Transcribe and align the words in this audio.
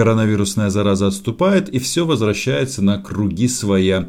коронавирусная 0.00 0.70
зараза 0.70 1.08
отступает 1.08 1.68
и 1.68 1.78
все 1.78 2.06
возвращается 2.06 2.80
на 2.80 2.96
круги 2.96 3.48
своя. 3.48 4.08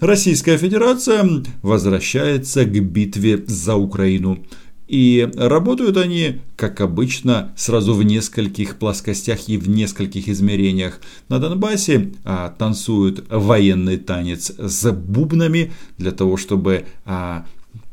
Российская 0.00 0.56
Федерация 0.56 1.28
возвращается 1.60 2.64
к 2.64 2.70
битве 2.70 3.44
за 3.46 3.74
Украину. 3.74 4.42
И 4.88 5.28
работают 5.36 5.98
они, 5.98 6.40
как 6.56 6.80
обычно, 6.80 7.52
сразу 7.54 7.92
в 7.92 8.02
нескольких 8.02 8.78
плоскостях 8.78 9.46
и 9.50 9.58
в 9.58 9.68
нескольких 9.68 10.30
измерениях. 10.30 11.02
На 11.28 11.38
Донбассе 11.38 12.14
а, 12.24 12.48
танцуют 12.58 13.26
военный 13.28 13.98
танец 13.98 14.50
с 14.56 14.90
бубнами 14.90 15.70
для 15.98 16.12
того, 16.12 16.38
чтобы 16.38 16.86
а, 17.04 17.44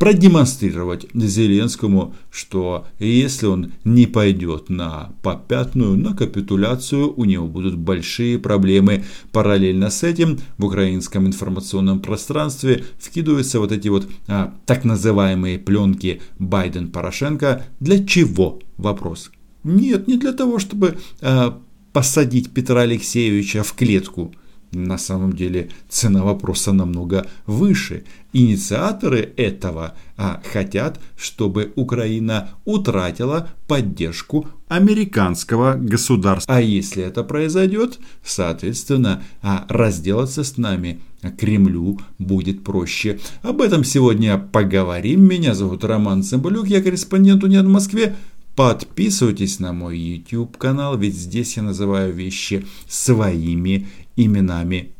продемонстрировать 0.03 1.07
Зеленскому, 1.13 2.13
что 2.29 2.85
если 2.99 3.45
он 3.45 3.71
не 3.85 4.05
пойдет 4.05 4.67
на 4.67 5.13
попятную, 5.23 5.97
на 5.97 6.13
капитуляцию, 6.13 7.13
у 7.15 7.23
него 7.23 7.47
будут 7.47 7.77
большие 7.77 8.37
проблемы. 8.37 9.05
Параллельно 9.31 9.89
с 9.89 10.03
этим 10.03 10.39
в 10.57 10.65
украинском 10.65 11.25
информационном 11.25 12.01
пространстве 12.01 12.83
вкидываются 12.99 13.61
вот 13.61 13.71
эти 13.71 13.87
вот 13.87 14.09
а, 14.27 14.53
так 14.65 14.83
называемые 14.83 15.57
пленки 15.57 16.21
Байден-Порошенко. 16.37 17.63
Для 17.79 18.05
чего? 18.05 18.59
Вопрос. 18.75 19.31
Нет, 19.63 20.09
не 20.09 20.17
для 20.17 20.33
того, 20.33 20.59
чтобы 20.59 20.97
а, 21.21 21.61
посадить 21.93 22.51
Петра 22.51 22.81
Алексеевича 22.81 23.63
в 23.63 23.71
клетку– 23.71 24.35
на 24.73 24.97
самом 24.97 25.33
деле 25.33 25.69
цена 25.89 26.23
вопроса 26.23 26.73
намного 26.73 27.25
выше. 27.45 28.03
Инициаторы 28.33 29.33
этого 29.37 29.93
а, 30.17 30.41
хотят, 30.51 30.99
чтобы 31.15 31.71
Украина 31.75 32.49
утратила 32.65 33.49
поддержку 33.67 34.47
американского 34.67 35.75
государства. 35.75 36.55
А 36.55 36.61
если 36.61 37.03
это 37.03 37.23
произойдет, 37.23 37.99
соответственно, 38.23 39.23
а, 39.41 39.65
разделаться 39.69 40.43
с 40.43 40.57
нами 40.57 41.01
Кремлю 41.37 41.99
будет 42.19 42.63
проще. 42.63 43.19
Об 43.43 43.61
этом 43.61 43.83
сегодня 43.83 44.37
поговорим. 44.37 45.23
Меня 45.25 45.53
зовут 45.53 45.83
Роман 45.83 46.23
Цымбалюк, 46.23 46.67
я 46.67 46.81
корреспондент 46.81 47.43
УНИАН 47.43 47.67
в 47.67 47.71
Москве. 47.71 48.15
Подписывайтесь 48.55 49.59
на 49.59 49.73
мой 49.73 49.97
YouTube 49.97 50.57
канал, 50.57 50.95
ведь 50.95 51.15
здесь 51.15 51.57
я 51.57 51.63
называю 51.63 52.13
вещи 52.13 52.67
своими 52.87 53.87
именами. 54.15 54.93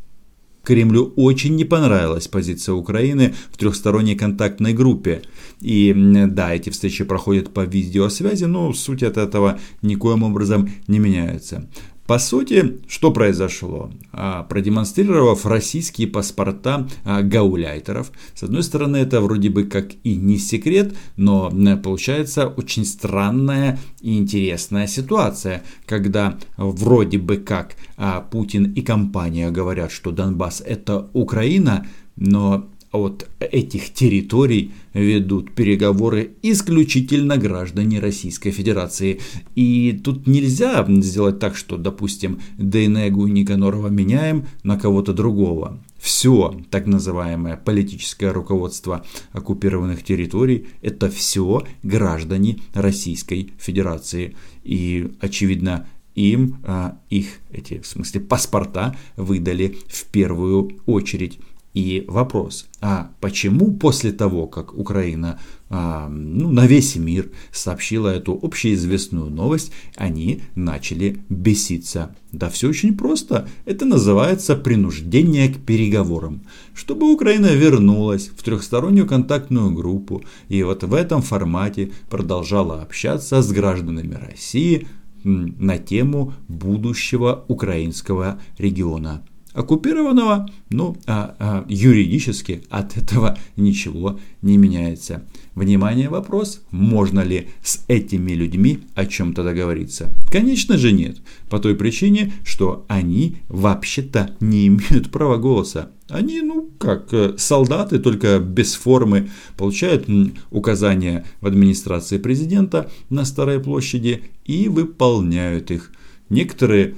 Кремлю 0.64 1.11
очень 1.17 1.58
не 1.58 1.66
понравилась 1.66 2.30
позиция 2.30 2.73
Украины 2.73 3.33
в 3.52 3.58
трехсторонней 3.58 4.16
контактной 4.16 4.73
группе. 4.73 5.22
И 5.59 5.94
да, 6.28 6.53
эти 6.55 6.70
встречи 6.70 7.03
проходят 7.03 7.53
по 7.53 7.66
видеосвязи, 7.66 8.45
но 8.45 8.72
суть 8.72 9.03
от 9.03 9.17
этого 9.17 9.59
никоим 9.81 10.23
образом 10.23 10.70
не 10.88 11.00
меняется. 11.00 11.70
По 12.08 12.20
сути, 12.20 12.82
что 12.90 13.12
произошло? 13.12 13.90
А, 14.12 14.44
продемонстрировав 14.44 15.46
российские 15.46 16.08
паспорта 16.08 16.86
а, 17.06 17.22
гауляйтеров, 17.22 18.12
с 18.36 18.44
одной 18.44 18.64
стороны, 18.64 18.98
это 18.98 19.22
вроде 19.22 19.50
бы 19.50 19.64
как 19.64 19.92
и 20.04 20.16
не 20.16 20.38
секрет, 20.38 20.95
но 21.16 21.50
получается 21.82 22.48
очень 22.48 22.86
странная 22.86 23.80
и 24.02 24.18
интересная 24.18 24.88
ситуация, 24.88 25.64
когда 25.86 26.38
вроде 26.58 27.20
бы 27.20 27.38
как 27.38 27.76
а, 27.95 28.20
Путин 28.20 28.73
и 28.73 28.82
компания 28.82 29.50
говорят, 29.50 29.92
что 29.92 30.12
Донбасс 30.12 30.62
это 30.66 31.10
Украина, 31.14 31.88
но 32.17 32.70
от 32.94 33.27
этих 33.39 33.91
территорий 33.91 34.72
ведут 34.94 35.53
переговоры 35.53 36.31
исключительно 36.44 37.38
граждане 37.38 37.99
Российской 37.99 38.52
Федерации. 38.52 39.19
И 39.55 39.99
тут 40.03 40.27
нельзя 40.27 40.86
сделать 40.88 41.39
так, 41.39 41.55
что, 41.55 41.77
допустим, 41.77 42.39
Дейнегу 42.58 43.25
и 43.25 43.31
Никанорова 43.31 43.88
меняем 43.88 44.45
на 44.64 44.77
кого-то 44.77 45.11
другого. 45.11 45.80
Все 45.97 46.55
так 46.69 46.86
называемое 46.86 47.58
политическое 47.58 48.31
руководство 48.31 49.03
оккупированных 49.31 50.03
территорий– 50.03 50.67
это 50.83 51.09
все 51.09 51.64
граждане 51.82 52.59
Российской 52.73 53.53
Федерации. 53.58 54.36
И, 54.64 55.11
очевидно, 55.20 55.87
им 56.14 56.58
а, 56.64 56.99
их 57.09 57.39
эти, 57.52 57.80
в 57.80 57.87
смысле, 57.87 58.21
паспорта 58.21 58.95
выдали 59.15 59.77
в 59.87 60.05
первую 60.05 60.77
очередь. 60.86 61.39
И 61.73 62.06
вопрос, 62.08 62.67
а 62.82 63.11
почему 63.20 63.73
после 63.73 64.11
того, 64.11 64.45
как 64.45 64.78
Украина 64.78 65.39
а, 65.70 66.08
ну, 66.08 66.52
на 66.52 66.67
весь 66.67 66.95
мир 66.95 67.32
сообщила 67.52 68.10
эту 68.10 68.38
общеизвестную 68.39 69.32
новость, 69.32 69.72
они 69.95 70.44
начали 70.54 71.23
беситься? 71.30 72.16
Да 72.32 72.50
все 72.50 72.70
очень 72.70 72.95
просто. 72.95 73.48
Это 73.66 73.86
называется 73.86 74.56
принуждение 74.56 75.50
к 75.50 75.66
переговорам. 75.66 76.44
Чтобы 76.76 77.12
Украина 77.12 77.48
вернулась 77.48 78.30
в 78.38 78.44
трехстороннюю 78.44 79.08
контактную 79.08 79.72
группу 79.72 80.23
и 80.50 80.62
вот 80.62 80.83
в 80.83 80.94
этом 80.94 81.23
формате 81.23 81.92
продолжала 82.08 82.83
общаться 82.83 83.42
с 83.42 83.52
гражданами 83.52 84.14
России 84.14 84.88
на 85.23 85.80
тему 85.80 86.33
будущего 86.48 87.45
украинского 87.48 88.39
региона 88.60 89.23
оккупированного, 89.53 90.49
ну, 90.69 90.97
а, 91.05 91.36
а, 91.39 91.65
юридически 91.67 92.64
от 92.69 92.97
этого 92.97 93.37
ничего 93.55 94.19
не 94.41 94.58
меняется. 94.58 95.23
Внимание, 95.55 96.09
вопрос, 96.09 96.64
можно 96.71 97.19
ли 97.19 97.49
с 97.64 97.83
этими 97.87 98.31
людьми 98.31 98.80
о 98.95 99.05
чем-то 99.05 99.43
договориться? 99.43 100.11
Конечно 100.31 100.77
же 100.77 100.91
нет, 100.91 101.17
по 101.49 101.59
той 101.59 101.75
причине, 101.75 102.33
что 102.43 102.86
они 102.87 103.37
вообще-то 103.49 104.36
не 104.39 104.67
имеют 104.67 105.11
права 105.11 105.37
голоса. 105.37 105.91
Они, 106.09 106.41
ну, 106.41 106.70
как 106.80 107.14
э, 107.14 107.35
солдаты, 107.37 107.99
только 107.99 108.39
без 108.39 108.73
формы, 108.73 109.30
получают 109.55 110.08
указания 110.52 111.25
в 111.39 111.47
администрации 111.47 112.17
президента 112.17 112.89
на 113.09 113.23
Старой 113.23 113.59
площади 113.59 114.23
и 114.45 114.67
выполняют 114.67 115.71
их. 115.71 115.91
Некоторые 116.30 116.95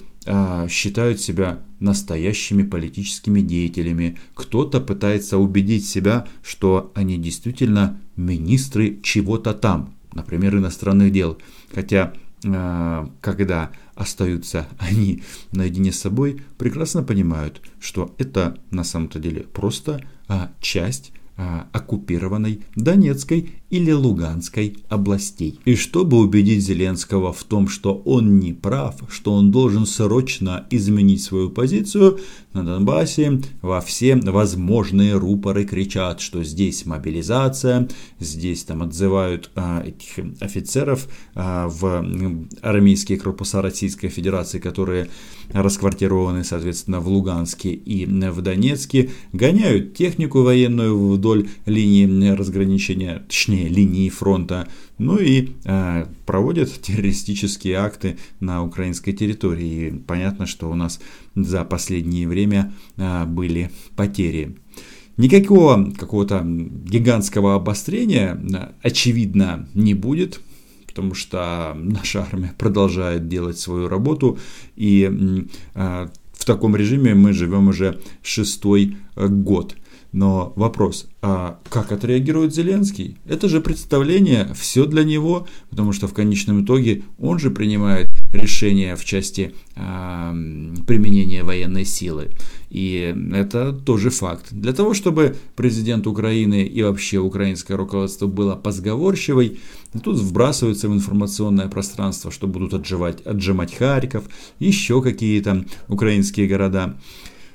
считают 0.69 1.21
себя 1.21 1.59
настоящими 1.79 2.63
политическими 2.63 3.41
деятелями. 3.41 4.17
Кто-то 4.33 4.81
пытается 4.81 5.37
убедить 5.37 5.87
себя, 5.87 6.27
что 6.43 6.91
они 6.95 7.17
действительно 7.17 7.99
министры 8.15 8.99
чего-то 9.03 9.53
там, 9.53 9.95
например, 10.13 10.57
иностранных 10.57 11.11
дел. 11.11 11.37
Хотя, 11.73 12.13
а, 12.45 13.09
когда 13.21 13.71
остаются 13.93 14.67
они 14.79 15.23
наедине 15.51 15.91
с 15.91 15.99
собой, 15.99 16.41
прекрасно 16.57 17.03
понимают, 17.03 17.61
что 17.79 18.15
это 18.17 18.57
на 18.71 18.83
самом-то 18.83 19.19
деле 19.19 19.41
просто 19.41 20.01
а, 20.27 20.51
часть 20.59 21.11
а, 21.37 21.67
оккупированной 21.71 22.61
Донецкой 22.75 23.55
или 23.69 23.91
Луганской 23.91 24.77
областей. 24.89 25.59
И 25.65 25.75
чтобы 25.75 26.17
убедить 26.17 26.63
Зеленского 26.63 27.33
в 27.33 27.43
том, 27.43 27.67
что 27.67 27.95
он 28.05 28.39
не 28.39 28.53
прав, 28.53 28.95
что 29.09 29.33
он 29.33 29.51
должен 29.51 29.85
срочно 29.85 30.65
изменить 30.69 31.23
свою 31.23 31.49
позицию, 31.49 32.19
на 32.53 32.63
Донбассе 32.63 33.41
во 33.61 33.81
все 33.81 34.15
возможные 34.15 35.17
рупоры 35.17 35.65
кричат, 35.65 36.21
что 36.21 36.43
здесь 36.43 36.85
мобилизация, 36.85 37.89
здесь 38.19 38.63
там 38.63 38.81
отзывают 38.81 39.51
а, 39.55 39.83
этих 39.85 40.23
офицеров 40.39 41.07
а, 41.33 41.67
в 41.67 42.05
армейские 42.61 43.19
корпуса 43.19 43.61
Российской 43.61 44.07
Федерации, 44.07 44.59
которые 44.59 45.09
расквартированы, 45.51 46.43
соответственно, 46.43 47.01
в 47.01 47.09
Луганске 47.09 47.73
и 47.73 48.05
в 48.05 48.41
Донецке, 48.41 49.11
гоняют 49.33 49.93
технику 49.93 50.41
военную 50.41 50.97
вдоль 51.11 51.49
линии 51.65 52.29
разграничения, 52.29 53.25
точнее 53.27 53.54
линии 53.63 54.09
фронта, 54.09 54.67
ну 54.97 55.17
и 55.17 55.53
э, 55.63 56.05
проводят 56.25 56.81
террористические 56.81 57.75
акты 57.75 58.17
на 58.39 58.63
украинской 58.63 59.11
территории. 59.11 59.87
И 59.87 59.91
понятно, 59.91 60.45
что 60.45 60.69
у 60.69 60.75
нас 60.75 60.99
за 61.35 61.63
последнее 61.63 62.27
время 62.27 62.73
э, 62.97 63.25
были 63.25 63.71
потери. 63.95 64.57
Никакого 65.17 65.91
какого-то 65.97 66.41
гигантского 66.43 67.55
обострения, 67.55 68.35
э, 68.35 68.73
очевидно, 68.81 69.67
не 69.73 69.93
будет, 69.93 70.41
потому 70.87 71.13
что 71.13 71.75
наша 71.77 72.23
армия 72.23 72.53
продолжает 72.57 73.27
делать 73.27 73.57
свою 73.57 73.87
работу, 73.87 74.37
и 74.75 75.09
э, 75.73 76.07
в 76.33 76.45
таком 76.45 76.75
режиме 76.75 77.15
мы 77.15 77.33
живем 77.33 77.69
уже 77.69 77.99
шестой 78.21 78.97
год. 79.15 79.75
Но 80.15 80.53
вопрос, 80.55 81.09
а 81.21 81.59
как 81.69 81.91
отреагирует 81.91 82.55
Зеленский? 82.55 83.17
Это 83.25 83.49
же 83.49 83.59
представление, 83.59 84.47
все 84.55 84.85
для 84.85 85.03
него, 85.03 85.45
потому 85.69 85.91
что 85.91 86.07
в 86.07 86.13
конечном 86.13 86.63
итоге 86.63 87.03
он 87.19 87.37
же 87.37 87.51
принимает 87.51 88.07
решения 88.31 88.95
в 88.95 89.03
части 89.03 89.53
э, 89.75 89.81
применения 90.87 91.43
военной 91.43 91.83
силы. 91.83 92.29
И 92.69 93.13
это 93.33 93.73
тоже 93.73 94.09
факт. 94.09 94.45
Для 94.51 94.71
того, 94.71 94.93
чтобы 94.93 95.35
президент 95.57 96.07
Украины 96.07 96.63
и 96.63 96.81
вообще 96.81 97.17
украинское 97.17 97.75
руководство 97.75 98.27
было 98.27 98.55
позговорчивой, 98.55 99.59
тут 100.01 100.17
вбрасываются 100.17 100.87
в 100.87 100.93
информационное 100.93 101.67
пространство, 101.67 102.31
что 102.31 102.47
будут 102.47 102.73
отжимать, 102.73 103.21
отжимать 103.23 103.75
Харьков, 103.75 104.23
еще 104.59 105.01
какие-то 105.01 105.65
украинские 105.89 106.47
города. 106.47 106.95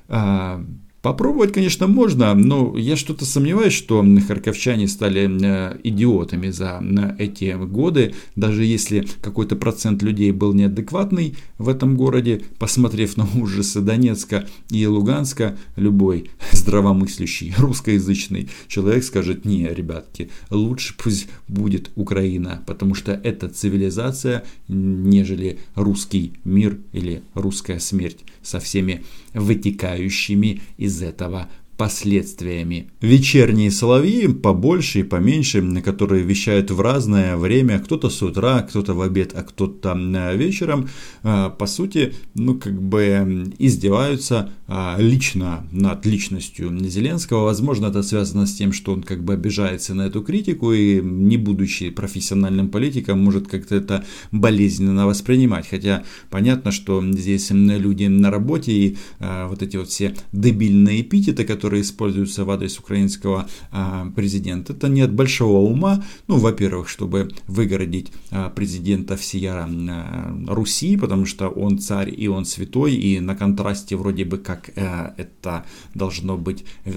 А, 0.08 0.62
Попробовать, 1.02 1.54
конечно, 1.54 1.86
можно, 1.86 2.34
но 2.34 2.76
я 2.76 2.94
что-то 2.94 3.24
сомневаюсь, 3.24 3.72
что 3.72 4.04
харьковчане 4.28 4.86
стали 4.86 5.30
э, 5.30 5.78
идиотами 5.82 6.50
за 6.50 6.82
эти 7.18 7.56
годы. 7.56 8.14
Даже 8.36 8.64
если 8.64 9.06
какой-то 9.22 9.56
процент 9.56 10.02
людей 10.02 10.30
был 10.30 10.52
неадекватный 10.52 11.36
в 11.56 11.70
этом 11.70 11.96
городе, 11.96 12.42
посмотрев 12.58 13.16
на 13.16 13.26
ужасы 13.34 13.80
Донецка 13.80 14.46
и 14.70 14.86
Луганска, 14.86 15.56
любой 15.76 16.30
здравомыслящий 16.52 17.54
русскоязычный 17.56 18.50
человек 18.68 19.02
скажет, 19.02 19.46
не, 19.46 19.68
ребятки, 19.68 20.28
лучше 20.50 20.94
пусть 20.98 21.28
будет 21.48 21.90
Украина, 21.96 22.62
потому 22.66 22.94
что 22.94 23.12
это 23.12 23.48
цивилизация, 23.48 24.44
нежели 24.68 25.60
русский 25.74 26.34
мир 26.44 26.78
или 26.92 27.22
русская 27.32 27.78
смерть 27.78 28.18
со 28.42 28.60
всеми 28.60 29.02
вытекающими 29.34 30.60
из 30.76 30.89
этого 31.02 31.48
последствиями. 31.80 32.90
Вечерние 33.00 33.70
соловьи 33.70 34.28
побольше 34.28 35.00
и 35.00 35.02
поменьше, 35.02 35.62
которые 35.82 36.22
вещают 36.22 36.70
в 36.70 36.78
разное 36.78 37.38
время, 37.38 37.78
кто-то 37.78 38.10
с 38.10 38.22
утра, 38.22 38.60
кто-то 38.60 38.92
в 38.92 39.00
обед, 39.00 39.32
а 39.34 39.42
кто-то 39.42 39.94
вечером, 40.34 40.90
а, 41.22 41.48
по 41.48 41.66
сути, 41.66 42.12
ну 42.34 42.58
как 42.58 42.78
бы 42.82 43.50
издеваются 43.58 44.50
а, 44.68 44.96
лично 44.98 45.66
над 45.72 46.04
личностью 46.04 46.70
Зеленского. 46.86 47.44
Возможно, 47.44 47.86
это 47.86 48.02
связано 48.02 48.44
с 48.46 48.52
тем, 48.52 48.74
что 48.74 48.92
он 48.92 49.02
как 49.02 49.24
бы 49.24 49.32
обижается 49.32 49.94
на 49.94 50.02
эту 50.02 50.22
критику 50.22 50.74
и, 50.74 51.00
не 51.00 51.38
будучи 51.38 51.88
профессиональным 51.88 52.68
политиком, 52.68 53.24
может 53.24 53.48
как-то 53.48 53.74
это 53.76 54.04
болезненно 54.32 55.06
воспринимать. 55.06 55.66
Хотя 55.66 56.02
понятно, 56.28 56.72
что 56.72 57.02
здесь 57.12 57.50
люди 57.50 58.04
на 58.04 58.30
работе 58.30 58.72
и 58.72 58.96
а, 59.18 59.48
вот 59.48 59.62
эти 59.62 59.78
вот 59.78 59.88
все 59.88 60.14
дебильные 60.32 61.00
эпитеты, 61.00 61.44
которые 61.44 61.69
которые 61.70 61.82
используются 61.82 62.44
в 62.44 62.50
адрес 62.50 62.80
украинского 62.80 63.46
а, 63.70 64.10
президента, 64.16 64.72
это 64.72 64.88
не 64.88 65.02
от 65.02 65.12
большого 65.12 65.58
ума, 65.58 66.02
ну, 66.26 66.36
во-первых, 66.36 66.88
чтобы 66.88 67.30
выгородить 67.46 68.12
а, 68.32 68.50
президента 68.50 69.16
всея 69.16 69.68
а, 69.68 70.34
Руси, 70.48 70.96
потому 70.96 71.26
что 71.26 71.48
он 71.48 71.78
царь 71.78 72.12
и 72.12 72.26
он 72.26 72.44
святой, 72.44 72.94
и 72.94 73.20
на 73.20 73.36
контрасте 73.36 73.94
вроде 73.94 74.24
бы 74.24 74.38
как 74.38 74.70
а, 74.76 75.14
это 75.16 75.64
должно 75.94 76.36
быть 76.36 76.64
а, 76.84 76.90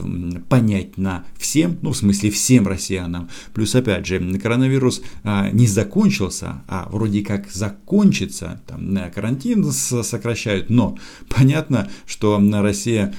понятно 0.50 1.24
всем, 1.38 1.78
ну, 1.84 1.92
в 1.92 1.98
смысле 1.98 2.32
всем 2.32 2.68
россиянам. 2.68 3.30
Плюс, 3.54 3.76
опять 3.76 4.08
же, 4.08 4.20
коронавирус 4.40 5.04
не 5.52 5.68
закончился, 5.68 6.64
а 6.68 6.88
вроде 6.92 7.22
как 7.22 7.52
закончится, 7.52 8.60
там, 8.66 8.98
карантин 9.14 9.72
сокращают, 9.72 10.72
но 10.72 10.98
понятно, 11.30 11.92
что 12.08 12.42
Россия 12.62 13.14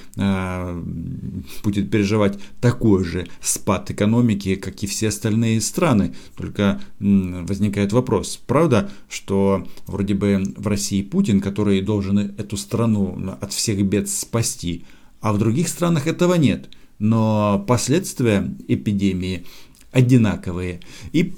будет 1.63 1.91
переживать 1.91 2.39
такой 2.61 3.05
же 3.05 3.27
спад 3.41 3.91
экономики, 3.91 4.55
как 4.55 4.83
и 4.83 4.87
все 4.87 5.09
остальные 5.09 5.61
страны. 5.61 6.15
Только 6.37 6.81
возникает 6.99 7.93
вопрос, 7.93 8.41
правда, 8.47 8.91
что 9.09 9.67
вроде 9.87 10.15
бы 10.15 10.43
в 10.57 10.67
России 10.67 11.03
Путин, 11.03 11.41
который 11.41 11.81
должен 11.81 12.19
эту 12.19 12.57
страну 12.57 13.37
от 13.41 13.53
всех 13.53 13.85
бед 13.85 14.09
спасти, 14.09 14.85
а 15.21 15.33
в 15.33 15.39
других 15.39 15.69
странах 15.69 16.07
этого 16.07 16.35
нет. 16.35 16.69
Но 16.99 17.65
последствия 17.67 18.55
эпидемии 18.69 19.45
одинаковые. 19.91 20.81
И 21.13 21.35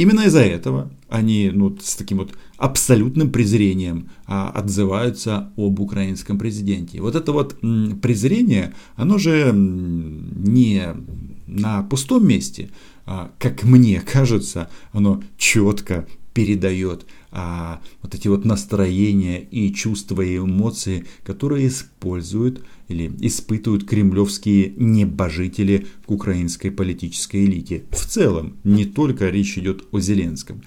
именно 0.00 0.22
из-за 0.22 0.40
этого 0.40 0.90
они 1.08 1.50
ну, 1.52 1.76
с 1.80 1.96
таким 1.96 2.18
вот 2.18 2.32
абсолютным 2.56 3.30
презрением 3.30 4.10
а, 4.26 4.50
отзываются 4.50 5.52
об 5.56 5.80
украинском 5.80 6.38
президенте. 6.38 7.00
Вот 7.00 7.16
это 7.16 7.32
вот 7.32 7.56
презрение, 8.00 8.72
оно 8.96 9.18
же 9.18 9.52
не 9.52 10.82
на 11.46 11.82
пустом 11.82 12.26
месте, 12.26 12.70
а, 13.06 13.32
как 13.38 13.64
мне 13.64 14.00
кажется, 14.00 14.70
оно 14.92 15.22
четко 15.36 16.06
передает 16.34 17.06
а, 17.32 17.80
вот 18.02 18.14
эти 18.14 18.28
вот 18.28 18.44
настроения 18.44 19.40
и 19.40 19.72
чувства 19.72 20.22
и 20.22 20.38
эмоции, 20.38 21.06
которые 21.24 21.68
используют 21.68 22.64
или 22.88 23.12
испытывают 23.20 23.86
кремлевские 23.86 24.72
небожители 24.76 25.86
к 26.06 26.10
украинской 26.10 26.70
политической 26.70 27.44
элите. 27.44 27.84
В 27.90 28.04
целом, 28.06 28.56
не 28.64 28.84
только 28.84 29.28
речь 29.28 29.58
идет 29.58 29.84
о 29.92 30.00
Зеленском. 30.00 30.62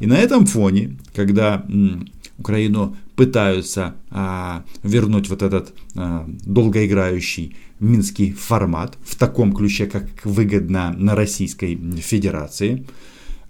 И 0.00 0.06
на 0.06 0.16
этом 0.16 0.46
фоне, 0.46 0.98
когда 1.14 1.64
м, 1.68 2.08
Украину 2.38 2.96
пытаются 3.16 3.96
а, 4.10 4.64
вернуть 4.82 5.28
вот 5.28 5.42
этот 5.42 5.74
а, 5.96 6.28
долгоиграющий 6.44 7.56
минский 7.80 8.32
формат 8.32 8.96
в 9.04 9.16
таком 9.16 9.52
ключе, 9.52 9.86
как 9.86 10.04
выгодно 10.24 10.94
на 10.96 11.14
Российской 11.14 11.76
Федерации, 12.00 12.86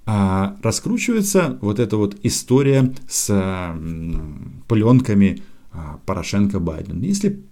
раскручивается 0.08 1.58
вот 1.60 1.78
эта 1.78 1.98
вот 1.98 2.16
история 2.22 2.94
с 3.06 3.28
а, 3.30 3.78
пленками 4.66 5.42
а, 5.70 6.00
Порошенко-Байден. 6.06 7.02
Если 7.02 7.42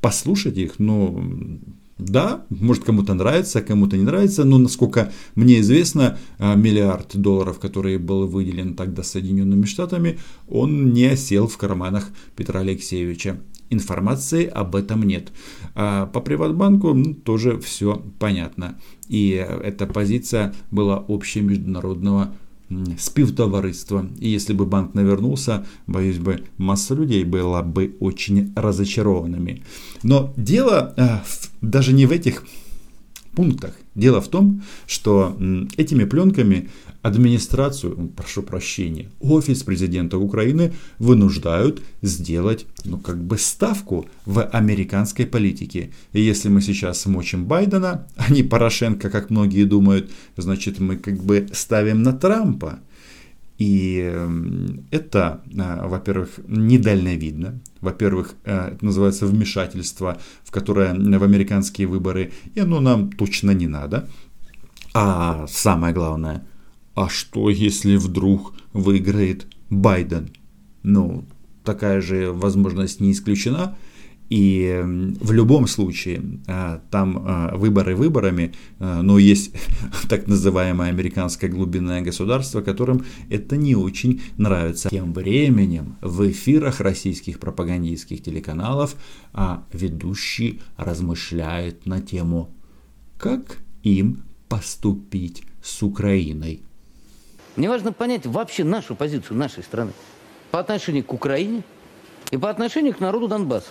послушать 0.00 0.56
их, 0.56 0.78
ну, 0.78 1.60
да, 1.98 2.44
может 2.50 2.84
кому-то 2.84 3.14
нравится, 3.14 3.62
кому-то 3.62 3.96
не 3.96 4.04
нравится, 4.04 4.44
но 4.44 4.58
насколько 4.58 5.10
мне 5.34 5.58
известно, 5.58 6.18
миллиард 6.38 7.16
долларов, 7.16 7.58
который 7.58 7.98
был 7.98 8.28
выделен 8.28 8.74
тогда 8.74 9.02
Соединенными 9.02 9.64
Штатами, 9.64 10.18
он 10.48 10.92
не 10.92 11.06
осел 11.06 11.48
в 11.48 11.56
карманах 11.56 12.10
Петра 12.36 12.60
Алексеевича. 12.60 13.40
Информации 13.70 14.46
об 14.46 14.76
этом 14.76 15.02
нет. 15.02 15.32
А 15.74 16.06
по 16.06 16.20
Приватбанку 16.20 16.94
ну, 16.94 17.14
тоже 17.14 17.58
все 17.58 18.02
понятно. 18.18 18.78
И 19.08 19.30
эта 19.30 19.86
позиция 19.86 20.54
была 20.70 20.98
общая 20.98 21.40
международного 21.40 22.32
співтовариства. 22.98 24.06
И 24.18 24.28
если 24.28 24.52
бы 24.52 24.66
банк 24.66 24.94
навернулся, 24.94 25.66
боюсь 25.86 26.18
бы, 26.18 26.44
масса 26.56 26.94
людей 26.94 27.24
была 27.24 27.62
бы 27.62 27.96
очень 28.00 28.52
разочарованными. 28.56 29.62
Но 30.02 30.32
дело 30.36 30.94
э, 30.96 31.18
даже 31.60 31.92
не 31.92 32.06
в 32.06 32.10
этих 32.10 32.44
пунктах. 33.34 33.74
Дело 33.94 34.20
в 34.20 34.28
том, 34.28 34.62
что 34.86 35.36
этими 35.76 36.04
пленками 36.04 36.68
администрацию, 37.02 38.10
прошу 38.16 38.42
прощения, 38.42 39.10
офис 39.20 39.62
президента 39.62 40.16
Украины 40.16 40.72
вынуждают 40.98 41.82
сделать, 42.02 42.66
ну, 42.84 42.98
как 42.98 43.22
бы 43.22 43.36
ставку 43.36 44.06
в 44.24 44.42
американской 44.42 45.26
политике. 45.26 45.90
И 46.14 46.20
если 46.22 46.48
мы 46.48 46.62
сейчас 46.62 47.02
смочим 47.02 47.44
Байдена, 47.44 48.06
а 48.16 48.32
не 48.32 48.42
Порошенко, 48.42 49.10
как 49.10 49.30
многие 49.30 49.64
думают, 49.64 50.10
значит, 50.36 50.80
мы 50.80 50.96
как 50.96 51.22
бы 51.22 51.46
ставим 51.52 52.02
на 52.02 52.12
Трампа. 52.12 52.78
И 53.64 54.12
это, 54.90 55.42
а, 55.58 55.88
во-первых, 55.88 56.40
недальновидно. 56.48 57.60
Во-первых, 57.80 58.34
э, 58.44 58.72
это 58.74 58.84
называется 58.84 59.26
вмешательство, 59.26 60.18
в 60.44 60.50
которое 60.50 60.92
в 60.94 61.22
американские 61.22 61.86
выборы, 61.86 62.32
и 62.54 62.60
оно 62.60 62.80
нам 62.80 63.10
точно 63.10 63.52
не 63.52 63.66
надо. 63.66 64.08
А 64.92 65.46
самое 65.48 65.94
главное– 65.94 66.46
а 66.94 67.08
что, 67.08 67.50
если 67.50 67.96
вдруг 67.96 68.54
выиграет 68.72 69.46
Байден? 69.68 70.30
Ну, 70.82 71.24
такая 71.64 72.00
же 72.00 72.32
возможность 72.32 73.00
не 73.00 73.12
исключена. 73.12 73.76
И 74.34 74.82
в 75.20 75.30
любом 75.30 75.68
случае, 75.68 76.20
а, 76.48 76.80
там 76.90 77.24
а, 77.24 77.56
выборы 77.56 77.94
выборами, 77.94 78.52
а, 78.80 79.00
но 79.00 79.16
есть 79.16 79.54
так 80.08 80.26
называемое 80.26 80.88
американское 80.88 81.48
глубинное 81.48 82.00
государство, 82.00 82.60
которым 82.60 83.04
это 83.30 83.56
не 83.56 83.76
очень 83.76 84.22
нравится. 84.36 84.88
Тем 84.88 85.12
временем 85.12 85.94
в 86.00 86.28
эфирах 86.28 86.80
российских 86.80 87.38
пропагандистских 87.38 88.24
телеканалов 88.24 88.96
ведущий 89.72 90.60
размышляет 90.78 91.86
на 91.86 92.00
тему, 92.00 92.50
как 93.18 93.58
им 93.84 94.24
поступить 94.48 95.44
с 95.62 95.80
Украиной. 95.80 96.60
Мне 97.54 97.68
важно 97.68 97.92
понять 97.92 98.26
вообще 98.26 98.64
нашу 98.64 98.96
позицию 98.96 99.38
нашей 99.38 99.62
страны 99.62 99.92
по 100.50 100.58
отношению 100.58 101.04
к 101.04 101.12
Украине 101.12 101.62
и 102.32 102.36
по 102.36 102.50
отношению 102.50 102.94
к 102.94 103.00
народу 103.00 103.28
Донбасса. 103.28 103.70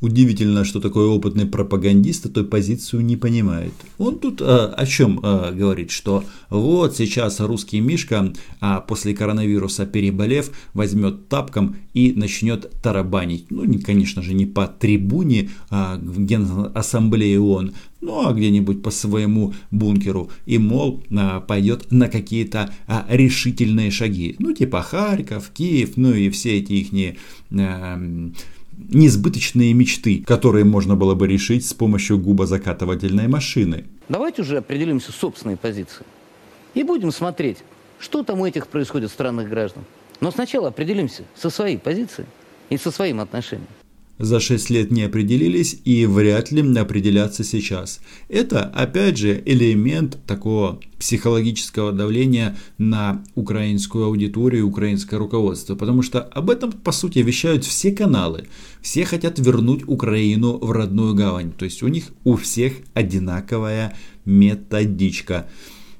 Удивительно, 0.00 0.64
что 0.64 0.80
такой 0.80 1.06
опытный 1.06 1.44
пропагандист 1.44 2.32
той 2.32 2.44
позицию 2.44 3.04
не 3.04 3.16
понимает. 3.16 3.74
Он 3.98 4.18
тут 4.18 4.40
а, 4.40 4.72
о 4.74 4.86
чем 4.86 5.20
а, 5.22 5.52
говорит, 5.52 5.90
что 5.90 6.24
вот 6.48 6.96
сейчас 6.96 7.40
русский 7.40 7.80
Мишка 7.80 8.32
а, 8.60 8.80
после 8.80 9.14
коронавируса 9.14 9.84
переболев 9.84 10.52
возьмет 10.72 11.28
тапком 11.28 11.76
и 11.92 12.12
начнет 12.16 12.70
тарабанить. 12.82 13.50
Ну, 13.50 13.64
не, 13.64 13.78
конечно 13.78 14.22
же, 14.22 14.32
не 14.32 14.46
по 14.46 14.66
трибуне 14.66 15.50
а, 15.68 15.98
в 15.98 16.24
Генассамблее 16.24 17.38
ООН, 17.38 17.74
ну 18.00 18.26
а 18.26 18.32
где-нибудь 18.32 18.82
по 18.82 18.90
своему 18.90 19.52
бункеру. 19.70 20.30
И, 20.46 20.56
мол, 20.56 21.02
а, 21.14 21.40
пойдет 21.40 21.92
на 21.92 22.08
какие-то 22.08 22.72
а, 22.86 23.06
решительные 23.10 23.90
шаги. 23.90 24.36
Ну, 24.38 24.54
типа 24.54 24.80
Харьков, 24.80 25.50
Киев, 25.50 25.96
ну 25.96 26.12
и 26.14 26.30
все 26.30 26.58
эти 26.58 26.72
ихние... 26.72 27.18
Несбыточные 28.76 29.72
мечты, 29.72 30.22
которые 30.26 30.64
можно 30.64 30.96
было 30.96 31.14
бы 31.14 31.26
решить 31.28 31.66
с 31.66 31.74
помощью 31.74 32.18
губозакатывательной 32.18 33.28
машины. 33.28 33.84
Давайте 34.08 34.42
уже 34.42 34.58
определимся 34.58 35.12
с 35.12 35.16
собственной 35.16 35.56
позицией 35.56 36.06
и 36.74 36.82
будем 36.82 37.12
смотреть, 37.12 37.58
что 37.98 38.22
там 38.22 38.40
у 38.40 38.46
этих 38.46 38.66
происходит 38.66 39.10
странных 39.10 39.48
граждан. 39.48 39.84
Но 40.20 40.30
сначала 40.30 40.68
определимся 40.68 41.24
со 41.34 41.50
своей 41.50 41.78
позицией 41.78 42.26
и 42.68 42.76
со 42.76 42.90
своим 42.90 43.20
отношением 43.20 43.68
за 44.20 44.38
6 44.38 44.70
лет 44.70 44.90
не 44.90 45.02
определились 45.02 45.80
и 45.84 46.06
вряд 46.06 46.52
ли 46.52 46.60
определятся 46.78 47.42
сейчас. 47.42 48.00
Это, 48.28 48.64
опять 48.64 49.16
же, 49.16 49.42
элемент 49.46 50.18
такого 50.26 50.78
психологического 50.98 51.92
давления 51.92 52.56
на 52.76 53.24
украинскую 53.34 54.04
аудиторию, 54.04 54.68
украинское 54.68 55.18
руководство, 55.18 55.74
потому 55.74 56.02
что 56.02 56.20
об 56.20 56.50
этом, 56.50 56.72
по 56.72 56.92
сути, 56.92 57.20
вещают 57.20 57.64
все 57.64 57.92
каналы. 57.92 58.46
Все 58.82 59.04
хотят 59.06 59.38
вернуть 59.38 59.82
Украину 59.86 60.58
в 60.58 60.70
родную 60.70 61.14
гавань, 61.14 61.52
то 61.52 61.64
есть 61.64 61.82
у 61.82 61.88
них 61.88 62.04
у 62.24 62.36
всех 62.36 62.74
одинаковая 62.92 63.96
методичка. 64.26 65.48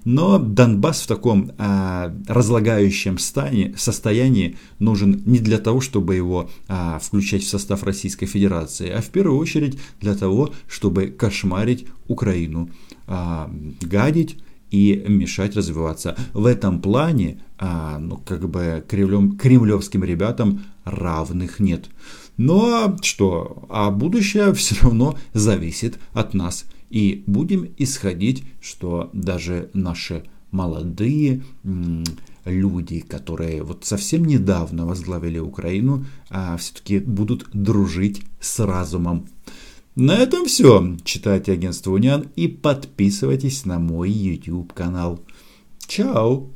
Но 0.04 0.38
Донбасс 0.38 1.02
в 1.02 1.06
таком 1.06 1.52
а, 1.58 2.14
разлагающем 2.26 3.18
стане, 3.18 3.74
состоянии 3.76 4.56
нужен 4.78 5.22
не 5.26 5.38
для 5.38 5.58
того, 5.58 5.80
чтобы 5.80 6.14
его 6.14 6.48
а, 6.68 6.98
включать 6.98 7.42
в 7.42 7.48
состав 7.48 7.82
Российской 7.82 8.26
Федерации, 8.26 8.88
а 8.90 9.02
в 9.02 9.08
первую 9.08 9.38
очередь 9.38 9.78
для 10.00 10.14
того, 10.14 10.50
чтобы 10.68 11.08
кошмарить 11.08 11.86
Украину, 12.08 12.70
а, 13.06 13.50
гадить 13.80 14.38
и 14.70 15.04
мешать 15.08 15.56
развиваться. 15.56 16.16
В 16.32 16.46
этом 16.46 16.80
плане, 16.80 17.42
а, 17.58 17.98
ну, 17.98 18.16
как 18.16 18.48
бы 18.48 18.84
кремлем, 18.88 19.36
кремлевским 19.36 20.04
ребятам 20.04 20.64
равных 20.84 21.60
нет. 21.60 21.90
Но 22.36 22.96
что, 23.02 23.66
а 23.68 23.90
будущее 23.90 24.54
все 24.54 24.76
равно 24.82 25.18
зависит 25.34 25.98
от 26.12 26.32
нас 26.34 26.64
и 26.90 27.24
будем 27.26 27.68
исходить, 27.78 28.44
что 28.60 29.10
даже 29.12 29.70
наши 29.72 30.24
молодые 30.50 31.42
люди, 32.44 33.00
которые 33.00 33.62
вот 33.62 33.84
совсем 33.84 34.24
недавно 34.24 34.86
возглавили 34.86 35.38
Украину, 35.38 36.04
а 36.28 36.56
все-таки 36.56 36.98
будут 36.98 37.48
дружить 37.52 38.22
с 38.40 38.58
разумом. 38.64 39.26
На 39.96 40.16
этом 40.16 40.46
все. 40.46 40.96
Читайте 41.04 41.52
агентство 41.52 41.92
Униан 41.92 42.26
и 42.36 42.48
подписывайтесь 42.48 43.64
на 43.66 43.78
мой 43.78 44.10
YouTube 44.10 44.72
канал. 44.72 45.20
Чао! 45.86 46.48